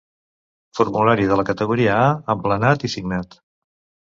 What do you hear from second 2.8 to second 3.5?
i signat.